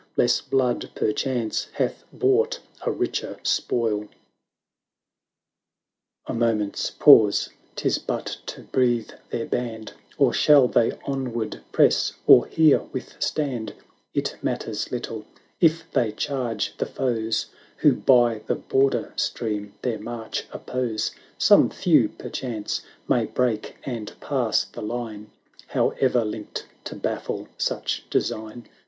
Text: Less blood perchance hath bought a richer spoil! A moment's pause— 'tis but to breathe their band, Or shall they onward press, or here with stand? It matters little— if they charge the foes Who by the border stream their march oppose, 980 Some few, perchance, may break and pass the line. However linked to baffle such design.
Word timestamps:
Less 0.17 0.41
blood 0.41 0.89
perchance 0.95 1.65
hath 1.73 2.03
bought 2.11 2.59
a 2.81 2.89
richer 2.91 3.37
spoil! 3.43 4.07
A 6.25 6.33
moment's 6.33 6.89
pause— 6.89 7.49
'tis 7.75 7.99
but 7.99 8.37
to 8.47 8.61
breathe 8.61 9.11
their 9.29 9.45
band, 9.45 9.93
Or 10.17 10.33
shall 10.33 10.67
they 10.67 10.93
onward 11.05 11.61
press, 11.71 12.13
or 12.25 12.47
here 12.47 12.79
with 12.91 13.13
stand? 13.21 13.75
It 14.11 14.37
matters 14.41 14.91
little— 14.91 15.23
if 15.61 15.85
they 15.91 16.11
charge 16.11 16.75
the 16.77 16.87
foes 16.87 17.51
Who 17.85 17.93
by 17.93 18.39
the 18.47 18.55
border 18.55 19.13
stream 19.17 19.75
their 19.83 19.99
march 19.99 20.45
oppose, 20.51 21.11
980 21.37 21.37
Some 21.37 21.69
few, 21.69 22.09
perchance, 22.09 22.81
may 23.07 23.27
break 23.27 23.75
and 23.83 24.11
pass 24.19 24.63
the 24.63 24.81
line. 24.81 25.29
However 25.67 26.25
linked 26.25 26.65
to 26.85 26.95
baffle 26.95 27.49
such 27.59 28.03
design. 28.09 28.67